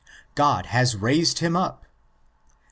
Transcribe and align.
God 0.33 0.65
has 0.65 0.95
raised 0.97 1.37
him 1.37 1.55
up 1.55 1.83
(iv. 1.83 1.89